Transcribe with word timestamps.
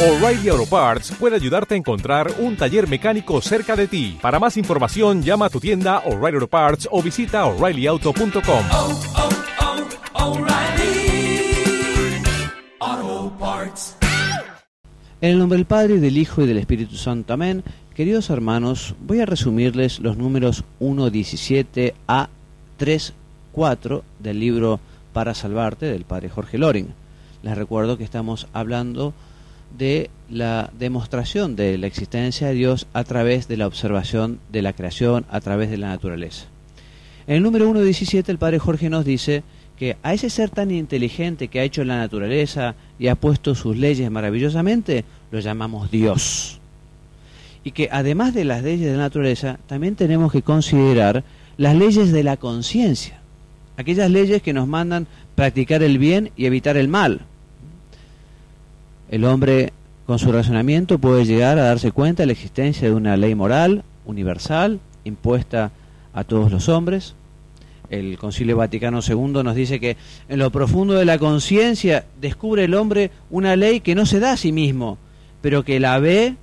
O'Reilly 0.00 0.48
Auto 0.48 0.64
Parts 0.64 1.10
puede 1.18 1.34
ayudarte 1.34 1.74
a 1.74 1.76
encontrar 1.76 2.32
un 2.38 2.56
taller 2.56 2.86
mecánico 2.86 3.40
cerca 3.40 3.74
de 3.74 3.88
ti. 3.88 4.16
Para 4.22 4.38
más 4.38 4.56
información, 4.56 5.24
llama 5.24 5.46
a 5.46 5.50
tu 5.50 5.58
tienda 5.58 6.04
O'Reilly 6.06 6.36
Auto 6.36 6.46
Parts 6.46 6.88
o 6.92 7.02
visita 7.02 7.44
oreillyauto.com. 7.46 8.64
oh, 8.70 9.00
oh, 12.80 13.32
Parts. 13.40 13.96
En 15.20 15.32
el 15.32 15.38
nombre 15.40 15.56
del 15.56 15.66
Padre, 15.66 15.98
del 15.98 16.16
Hijo 16.16 16.42
y 16.42 16.46
del 16.46 16.58
Espíritu 16.58 16.94
Santo. 16.94 17.32
Amén. 17.32 17.64
Queridos 17.92 18.30
hermanos, 18.30 18.94
voy 19.00 19.18
a 19.18 19.26
resumirles 19.26 19.98
los 19.98 20.16
números 20.16 20.62
1.17 20.78 21.94
a 22.06 22.28
3.4 22.78 24.02
del 24.20 24.38
libro 24.38 24.78
Para 25.12 25.34
Salvarte 25.34 25.86
del 25.86 26.04
Padre 26.04 26.28
Jorge 26.28 26.56
Loring. 26.56 26.94
Les 27.42 27.58
recuerdo 27.58 27.98
que 27.98 28.04
estamos 28.04 28.46
hablando 28.52 29.12
de 29.76 30.10
la 30.30 30.70
demostración 30.78 31.56
de 31.56 31.78
la 31.78 31.86
existencia 31.86 32.48
de 32.48 32.54
Dios 32.54 32.86
a 32.92 33.04
través 33.04 33.48
de 33.48 33.56
la 33.56 33.66
observación 33.66 34.40
de 34.50 34.62
la 34.62 34.72
creación, 34.72 35.24
a 35.30 35.40
través 35.40 35.70
de 35.70 35.78
la 35.78 35.88
naturaleza. 35.88 36.46
En 37.26 37.36
el 37.36 37.42
número 37.42 37.70
1.17 37.70 38.28
el 38.28 38.38
Padre 38.38 38.58
Jorge 38.58 38.88
nos 38.90 39.04
dice 39.04 39.42
que 39.78 39.96
a 40.02 40.12
ese 40.12 40.28
ser 40.28 40.50
tan 40.50 40.70
inteligente 40.70 41.48
que 41.48 41.60
ha 41.60 41.64
hecho 41.64 41.84
la 41.84 41.98
naturaleza 41.98 42.74
y 42.98 43.08
ha 43.08 43.14
puesto 43.14 43.54
sus 43.54 43.76
leyes 43.76 44.10
maravillosamente, 44.10 45.04
lo 45.30 45.38
llamamos 45.38 45.90
Dios. 45.90 46.58
Y 47.62 47.70
que 47.70 47.88
además 47.92 48.34
de 48.34 48.44
las 48.44 48.62
leyes 48.62 48.90
de 48.90 48.96
la 48.96 49.04
naturaleza, 49.04 49.58
también 49.66 49.94
tenemos 49.94 50.32
que 50.32 50.42
considerar 50.42 51.22
las 51.56 51.76
leyes 51.76 52.12
de 52.12 52.24
la 52.24 52.36
conciencia, 52.36 53.20
aquellas 53.76 54.10
leyes 54.10 54.42
que 54.42 54.52
nos 54.52 54.66
mandan 54.66 55.06
practicar 55.34 55.82
el 55.82 55.98
bien 55.98 56.30
y 56.36 56.46
evitar 56.46 56.76
el 56.76 56.88
mal. 56.88 57.20
El 59.10 59.24
hombre 59.24 59.72
con 60.06 60.18
su 60.18 60.30
razonamiento 60.32 60.98
puede 60.98 61.24
llegar 61.24 61.58
a 61.58 61.64
darse 61.64 61.92
cuenta 61.92 62.22
de 62.22 62.26
la 62.26 62.32
existencia 62.32 62.88
de 62.88 62.94
una 62.94 63.16
ley 63.16 63.34
moral 63.34 63.82
universal 64.04 64.80
impuesta 65.04 65.70
a 66.12 66.24
todos 66.24 66.52
los 66.52 66.68
hombres. 66.68 67.14
El 67.88 68.18
Concilio 68.18 68.58
Vaticano 68.58 69.00
II 69.06 69.42
nos 69.42 69.54
dice 69.54 69.80
que 69.80 69.96
en 70.28 70.38
lo 70.38 70.50
profundo 70.50 70.94
de 70.94 71.06
la 71.06 71.18
conciencia 71.18 72.04
descubre 72.20 72.64
el 72.64 72.74
hombre 72.74 73.10
una 73.30 73.56
ley 73.56 73.80
que 73.80 73.94
no 73.94 74.04
se 74.04 74.20
da 74.20 74.32
a 74.32 74.36
sí 74.36 74.52
mismo, 74.52 74.98
pero 75.40 75.64
que 75.64 75.80
la 75.80 75.98
ve 75.98 76.36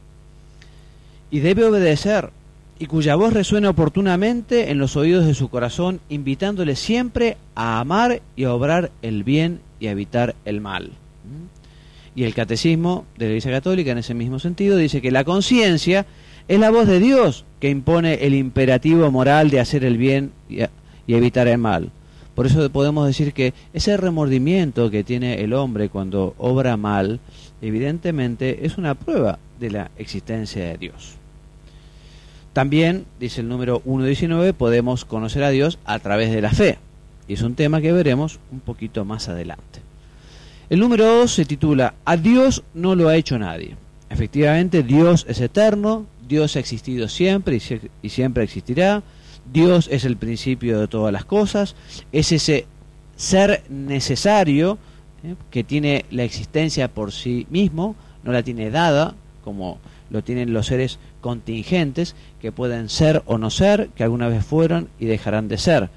y 1.29 1.39
debe 1.39 1.65
obedecer, 1.65 2.31
y 2.79 2.87
cuya 2.87 3.15
voz 3.15 3.33
resuena 3.33 3.69
oportunamente 3.69 4.71
en 4.71 4.79
los 4.79 4.95
oídos 4.95 5.25
de 5.27 5.35
su 5.35 5.49
corazón, 5.49 5.99
invitándole 6.09 6.75
siempre 6.75 7.37
a 7.53 7.79
amar 7.79 8.21
y 8.35 8.45
a 8.45 8.53
obrar 8.53 8.91
el 9.03 9.23
bien 9.23 9.59
y 9.79 9.87
a 9.87 9.91
evitar 9.91 10.35
el 10.45 10.61
mal. 10.61 10.91
Y 12.15 12.23
el 12.23 12.33
catecismo 12.33 13.05
de 13.17 13.25
la 13.25 13.31
Iglesia 13.31 13.51
Católica, 13.51 13.91
en 13.91 13.97
ese 13.97 14.13
mismo 14.13 14.39
sentido, 14.39 14.77
dice 14.77 15.01
que 15.01 15.11
la 15.11 15.23
conciencia 15.23 16.05
es 16.47 16.59
la 16.59 16.71
voz 16.71 16.87
de 16.87 16.99
Dios 16.99 17.43
que 17.59 17.69
impone 17.69 18.25
el 18.25 18.33
imperativo 18.33 19.11
moral 19.11 19.49
de 19.49 19.59
hacer 19.59 19.83
el 19.83 19.97
bien 19.97 20.31
y, 20.49 20.59
y 21.07 21.15
evitar 21.15 21.47
el 21.47 21.57
mal. 21.57 21.91
Por 22.35 22.45
eso 22.45 22.69
podemos 22.69 23.07
decir 23.07 23.33
que 23.33 23.53
ese 23.73 23.95
remordimiento 23.97 24.91
que 24.91 25.03
tiene 25.03 25.41
el 25.41 25.53
hombre 25.53 25.89
cuando 25.89 26.35
obra 26.37 26.77
mal, 26.77 27.19
evidentemente 27.61 28.65
es 28.65 28.77
una 28.77 28.95
prueba 28.95 29.39
de 29.59 29.71
la 29.71 29.91
existencia 29.97 30.65
de 30.65 30.77
Dios. 30.77 31.15
También, 32.55 33.05
dice 33.19 33.41
el 33.41 33.49
número 33.49 33.83
1.19, 33.83 34.53
podemos 34.53 35.03
conocer 35.03 35.43
a 35.43 35.49
Dios 35.49 35.77
a 35.83 35.99
través 35.99 36.31
de 36.31 36.41
la 36.41 36.51
fe. 36.51 36.77
Y 37.27 37.33
es 37.33 37.41
un 37.41 37.55
tema 37.55 37.81
que 37.81 37.91
veremos 37.91 38.39
un 38.51 38.59
poquito 38.61 39.03
más 39.03 39.27
adelante. 39.27 39.81
El 40.69 40.79
número 40.79 41.05
2 41.05 41.31
se 41.31 41.45
titula 41.45 41.93
A 42.05 42.17
Dios 42.17 42.63
no 42.73 42.95
lo 42.95 43.07
ha 43.07 43.15
hecho 43.15 43.37
nadie. 43.37 43.75
Efectivamente, 44.09 44.81
Dios 44.81 45.25
es 45.29 45.39
eterno, 45.39 46.05
Dios 46.27 46.55
ha 46.55 46.59
existido 46.59 47.07
siempre 47.07 47.57
y, 47.57 47.61
y 48.01 48.09
siempre 48.09 48.43
existirá. 48.43 49.03
Dios 49.51 49.87
es 49.91 50.05
el 50.05 50.17
principio 50.17 50.79
de 50.79 50.87
todas 50.87 51.13
las 51.13 51.25
cosas, 51.25 51.75
es 52.11 52.31
ese 52.31 52.65
ser 53.15 53.63
necesario 53.69 54.79
¿eh? 55.23 55.35
que 55.51 55.63
tiene 55.63 56.05
la 56.09 56.23
existencia 56.23 56.87
por 56.87 57.11
sí 57.11 57.45
mismo, 57.51 57.95
no 58.23 58.31
la 58.31 58.41
tiene 58.41 58.71
dada 58.71 59.15
como 59.43 59.77
lo 60.09 60.23
tienen 60.23 60.53
los 60.53 60.67
seres 60.67 60.97
contingentes 61.21 62.15
que 62.41 62.51
pueden 62.51 62.89
ser 62.89 63.21
o 63.25 63.37
no 63.37 63.49
ser, 63.49 63.89
que 63.95 64.03
alguna 64.03 64.27
vez 64.27 64.45
fueron 64.45 64.89
y 64.99 65.05
dejarán 65.05 65.47
de 65.47 65.57
ser. 65.57 65.89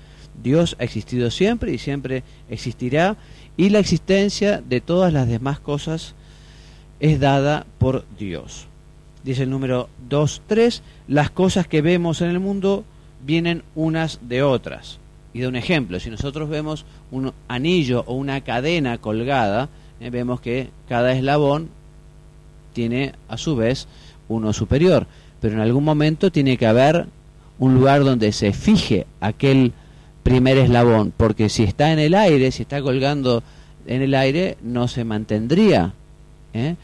Dios 0.43 0.77
ha 0.79 0.85
existido 0.85 1.31
siempre 1.31 1.73
y 1.73 1.79
siempre 1.79 2.23
existirá 2.49 3.17
y 3.57 3.71
la 3.71 3.81
existencia 3.81 4.63
de 4.67 4.81
todas 4.81 5.13
las 5.13 5.29
demás 5.29 5.61
cosas 5.61 6.15
es 7.01 7.21
dada 7.21 7.67
por 7.79 8.05
Dios. 8.19 8.67
Dice 9.25 9.43
el 9.43 9.51
número 9.51 9.89
2.3, 10.09 10.81
las 11.09 11.31
cosas 11.31 11.67
que 11.67 11.83
vemos 11.83 12.21
en 12.21 12.31
el 12.31 12.41
mundo 12.41 12.85
vienen 13.25 13.63
unas 13.75 14.21
de 14.23 14.43
otras. 14.43 14.99
Y 15.35 15.41
de 15.41 15.49
un 15.49 15.57
ejemplo, 15.57 16.01
si 16.01 16.09
nosotros 16.11 16.49
vemos 16.49 16.85
un 17.11 17.33
anillo 17.49 18.05
o 18.07 18.15
una 18.15 18.41
cadena 18.41 18.99
colgada, 18.99 19.69
eh, 20.01 20.11
vemos 20.11 20.41
que 20.41 20.71
cada 20.89 21.13
eslabón 21.13 21.69
tiene 22.73 23.13
a 23.29 23.37
su 23.37 23.57
vez 23.57 23.89
uno 24.29 24.53
superior, 24.53 25.07
pero 25.41 25.55
en 25.55 25.61
algún 25.61 25.85
momento 25.85 26.31
tiene 26.31 26.57
que 26.57 26.67
haber 26.67 27.07
un 27.59 27.75
lugar 27.75 28.05
donde 28.05 28.33
se 28.33 28.53
fije 28.53 29.07
aquel 29.21 29.73
primer 30.23 30.59
eslabón, 30.59 31.13
porque 31.17 31.49
si 31.49 31.65
está 31.65 31.93
en 31.93 31.99
el 31.99 32.15
aire, 32.15 32.51
si 32.51 32.63
está 32.63 32.83
colgando 32.83 33.43
en 33.87 34.03
el 34.03 34.15
aire, 34.15 34.57
no 34.63 34.89
se 34.89 35.05
mantendría 35.05 35.95
¿eh? 36.53 36.77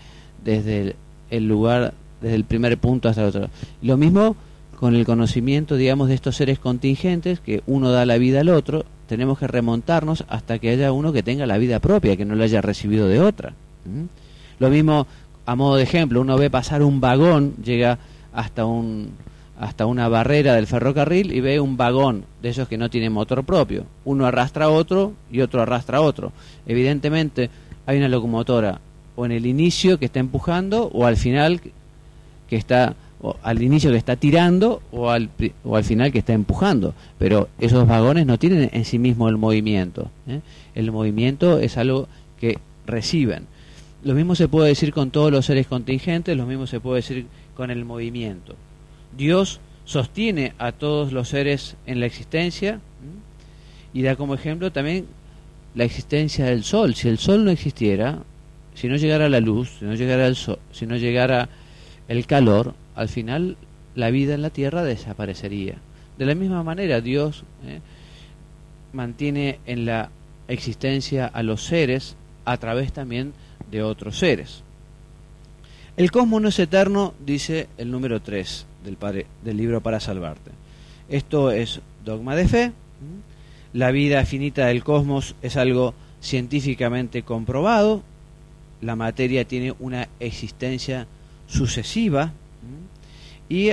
desde 0.44 0.96
el, 1.30 1.46
lugar, 1.46 1.94
desde 2.20 2.36
el 2.36 2.44
primer 2.44 2.78
punto 2.78 3.08
hasta 3.08 3.22
el 3.22 3.28
otro. 3.28 3.48
Lo 3.82 3.96
mismo 3.96 4.36
con 4.78 4.94
el 4.94 5.04
conocimiento, 5.04 5.76
digamos, 5.76 6.08
de 6.08 6.14
estos 6.14 6.36
seres 6.36 6.58
contingentes, 6.58 7.40
que 7.40 7.62
uno 7.66 7.90
da 7.90 8.06
la 8.06 8.18
vida 8.18 8.40
al 8.40 8.48
otro, 8.48 8.84
tenemos 9.08 9.38
que 9.38 9.46
remontarnos 9.46 10.24
hasta 10.28 10.58
que 10.58 10.70
haya 10.70 10.92
uno 10.92 11.12
que 11.12 11.22
tenga 11.22 11.46
la 11.46 11.58
vida 11.58 11.78
propia, 11.78 12.16
que 12.16 12.24
no 12.24 12.34
la 12.34 12.44
haya 12.44 12.60
recibido 12.60 13.08
de 13.08 13.20
otra. 13.20 13.52
Lo 14.58 14.70
mismo, 14.70 15.06
a 15.46 15.54
modo 15.54 15.76
de 15.76 15.82
ejemplo, 15.82 16.20
uno 16.20 16.36
ve 16.38 16.50
pasar 16.50 16.82
un 16.82 17.00
vagón, 17.00 17.54
llega 17.62 17.98
hasta 18.32 18.64
un 18.64 19.10
hasta 19.59 19.87
una 19.87 20.09
barrera 20.09 20.54
del 20.54 20.66
ferrocarril 20.66 21.32
y 21.32 21.41
ve 21.41 21.60
un 21.60 21.76
vagón 21.76 22.25
de 22.42 22.48
esos 22.48 22.69
que 22.69 22.78
no 22.78 22.91
tienen 22.91 23.12
motor 23.12 23.44
propio. 23.44 23.87
Uno 24.04 24.26
arrastra 24.26 24.66
a 24.66 24.70
otro 24.70 25.12
y 25.31 25.41
otro 25.41 25.62
arrastra 25.62 25.98
a 25.98 26.00
otro. 26.00 26.32
Evidentemente 26.66 27.50
hay 27.87 27.98
una 27.98 28.09
locomotora 28.09 28.81
o 29.16 29.26
en 29.26 29.32
el 29.32 29.47
inicio 29.47 29.98
que 29.98 30.06
está 30.06 30.20
empujando 30.20 30.88
o 30.93 31.06
al 31.06 31.16
final 31.16 31.60
que 32.48 32.56
está 32.56 32.94
o 33.20 33.37
al 33.43 33.62
inicio 33.62 33.91
que 33.91 33.97
está 33.97 34.16
tirando 34.16 34.82
o 34.93 35.09
al, 35.09 35.31
o 35.64 35.76
al 35.76 35.84
final 35.84 36.12
que 36.12 36.19
está 36.19 36.34
empujando. 36.34 36.94
Pero 37.19 37.48
esos 37.59 37.87
vagones 37.87 38.26
no 38.26 38.38
tienen 38.38 38.69
en 38.72 38.84
sí 38.84 38.98
mismo 38.98 39.28
el 39.28 39.38
movimiento. 39.38 40.10
¿eh? 40.26 40.41
El 40.75 40.93
movimiento 40.93 41.59
es 41.59 41.78
algo 41.78 42.06
que 42.38 42.59
reciben. 42.87 43.47
Lo 44.03 44.14
mismo 44.14 44.34
se 44.34 44.48
puede 44.48 44.69
decir 44.69 44.93
con 44.93 45.10
todos 45.10 45.32
los 45.32 45.47
seres 45.47 45.66
contingentes, 45.66 46.37
lo 46.37 46.44
mismo 46.44 46.66
se 46.66 46.81
puede 46.81 46.97
decir 46.97 47.26
con 47.56 47.70
el 47.70 47.87
movimiento. 47.87 48.56
Dios 49.16 49.60
sostiene 49.84 50.54
a 50.58 50.72
todos 50.72 51.12
los 51.12 51.28
seres 51.28 51.76
en 51.86 52.00
la 52.00 52.06
existencia 52.06 52.80
y 53.92 54.02
da 54.02 54.16
como 54.16 54.34
ejemplo 54.34 54.72
también 54.72 55.06
la 55.75 55.84
existencia 55.84 56.47
del 56.47 56.64
sol. 56.64 56.94
Si 56.94 57.08
el 57.08 57.19
sol 57.19 57.44
no 57.44 57.50
existiera, 57.50 58.19
si 58.75 58.88
no 58.88 58.97
llegara 58.97 59.28
la 59.28 59.41
luz, 59.41 59.70
si 59.78 59.84
no 59.84 59.94
llegara 59.94 60.26
el 60.26 60.36
sol, 60.36 60.58
si 60.72 60.86
no 60.86 60.97
llegara 60.97 61.48
el 62.08 62.26
calor, 62.26 62.75
al 62.97 63.08
final 63.08 63.56
la 63.94 64.10
vida 64.10 64.34
en 64.34 64.42
la 64.42 64.50
tierra 64.50 64.82
desaparecería. 64.82 65.76
De 66.19 66.26
la 66.26 66.34
misma 66.34 66.62
manera, 66.62 67.00
Dios 67.00 67.44
¿eh? 67.66 67.81
mantiene 68.92 69.58
en 69.66 69.84
la 69.84 70.10
existencia 70.48 71.26
a 71.26 71.42
los 71.42 71.64
seres 71.64 72.16
a 72.44 72.56
través 72.56 72.92
también 72.92 73.32
de 73.70 73.82
otros 73.82 74.19
seres. 74.19 74.62
El 75.96 76.10
cosmos 76.10 76.43
no 76.43 76.49
es 76.49 76.58
eterno, 76.58 77.14
dice 77.25 77.69
el 77.78 77.90
número 77.90 78.20
3 78.20 78.66
del, 78.84 78.96
padre- 78.96 79.26
del 79.42 79.56
libro 79.56 79.81
Para 79.81 79.98
Salvarte. 80.00 80.50
Esto 81.08 81.50
es 81.50 81.81
dogma 82.04 82.36
de 82.36 82.48
fe. 82.48 82.72
La 83.72 83.90
vida 83.90 84.25
finita 84.25 84.66
del 84.66 84.84
cosmos 84.84 85.34
es 85.42 85.56
algo 85.56 85.94
científicamente 86.20 87.22
comprobado. 87.22 88.02
La 88.81 88.96
materia 88.96 89.44
tiene 89.44 89.75
una 89.81 90.08
existencia 90.20 91.06
sucesiva. 91.48 92.32
Y 93.48 93.70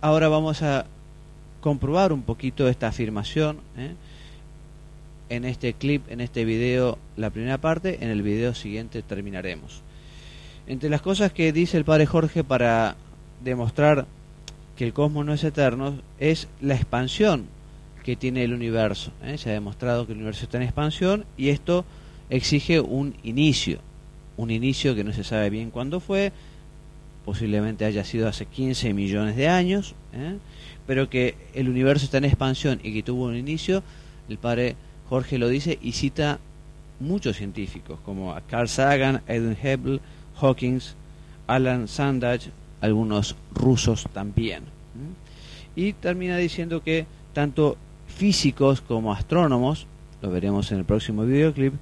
ahora 0.00 0.28
vamos 0.28 0.62
a 0.62 0.86
comprobar 1.60 2.12
un 2.12 2.22
poquito 2.22 2.68
esta 2.68 2.88
afirmación. 2.88 3.58
¿eh? 3.76 3.94
En 5.28 5.44
este 5.44 5.74
clip, 5.74 6.10
en 6.10 6.20
este 6.20 6.44
video, 6.44 6.98
la 7.16 7.30
primera 7.30 7.58
parte, 7.58 7.98
en 8.02 8.10
el 8.10 8.22
video 8.22 8.54
siguiente 8.54 9.02
terminaremos. 9.02 9.82
Entre 10.66 10.88
las 10.90 11.02
cosas 11.02 11.32
que 11.32 11.52
dice 11.52 11.76
el 11.76 11.84
padre 11.84 12.06
Jorge 12.06 12.44
para 12.44 12.96
demostrar 13.42 14.06
que 14.76 14.84
el 14.84 14.92
cosmos 14.92 15.26
no 15.26 15.34
es 15.34 15.44
eterno 15.44 16.00
es 16.18 16.48
la 16.60 16.74
expansión 16.74 17.46
que 18.02 18.16
tiene 18.16 18.44
el 18.44 18.54
universo. 18.54 19.12
¿eh? 19.22 19.38
Se 19.38 19.50
ha 19.50 19.52
demostrado 19.52 20.06
que 20.06 20.12
el 20.12 20.18
universo 20.18 20.44
está 20.44 20.56
en 20.56 20.64
expansión 20.64 21.24
y 21.36 21.50
esto 21.50 21.84
exige 22.30 22.80
un 22.80 23.14
inicio, 23.22 23.80
un 24.36 24.50
inicio 24.50 24.94
que 24.94 25.04
no 25.04 25.12
se 25.12 25.24
sabe 25.24 25.50
bien 25.50 25.70
cuándo 25.70 26.00
fue, 26.00 26.32
posiblemente 27.24 27.84
haya 27.84 28.04
sido 28.04 28.28
hace 28.28 28.46
15 28.46 28.94
millones 28.94 29.36
de 29.36 29.48
años, 29.48 29.94
¿eh? 30.12 30.36
pero 30.86 31.10
que 31.10 31.34
el 31.54 31.68
universo 31.68 32.04
está 32.04 32.18
en 32.18 32.24
expansión 32.24 32.80
y 32.82 32.94
que 32.94 33.02
tuvo 33.02 33.24
un 33.24 33.36
inicio, 33.36 33.82
el 34.28 34.38
padre 34.38 34.76
Jorge 35.08 35.38
lo 35.38 35.48
dice 35.48 35.78
y 35.82 35.92
cita 35.92 36.38
muchos 37.00 37.36
científicos 37.36 37.98
como 38.04 38.36
Carl 38.48 38.68
Sagan, 38.68 39.22
Edwin 39.26 39.56
Hubble, 39.62 40.00
Hawkins, 40.40 40.94
Alan 41.46 41.88
Sandage, 41.88 42.50
algunos 42.80 43.36
rusos 43.54 44.06
también. 44.12 44.64
Y 45.76 45.92
termina 45.92 46.36
diciendo 46.36 46.82
que 46.82 47.06
tanto 47.32 47.76
físicos 48.06 48.80
como 48.80 49.12
astrónomos, 49.12 49.86
lo 50.20 50.30
veremos 50.30 50.72
en 50.72 50.78
el 50.78 50.84
próximo 50.84 51.24
videoclip, 51.24 51.74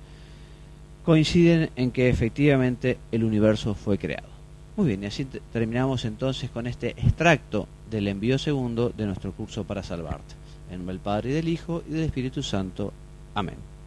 coinciden 1.04 1.70
en 1.76 1.90
que 1.90 2.08
efectivamente 2.08 2.98
el 3.10 3.24
universo 3.24 3.74
fue 3.74 3.98
creado. 3.98 4.28
Muy 4.76 4.88
bien, 4.88 5.02
y 5.02 5.06
así 5.06 5.24
terminamos 5.52 6.04
entonces 6.04 6.50
con 6.50 6.66
este 6.66 6.90
extracto 6.90 7.66
del 7.90 8.06
envío 8.06 8.38
segundo 8.38 8.92
de 8.96 9.06
nuestro 9.06 9.32
curso 9.32 9.64
para 9.64 9.82
salvarte. 9.82 10.34
En 10.70 10.86
del 10.86 10.98
Padre 10.98 11.30
y 11.30 11.32
del 11.32 11.48
Hijo 11.48 11.82
y 11.88 11.92
del 11.92 12.04
Espíritu 12.04 12.42
Santo. 12.42 12.92
Amén. 13.34 13.77